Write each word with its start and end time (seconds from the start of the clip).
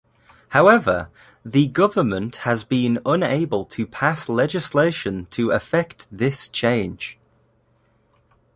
However, 0.49 1.11
the 1.45 1.67
government 1.67 2.37
has 2.37 2.63
been 2.63 2.97
unable 3.05 3.65
to 3.65 3.85
pass 3.85 4.27
legislation 4.27 5.27
to 5.29 5.51
effect 5.51 6.07
this 6.11 6.47
change. 6.47 7.19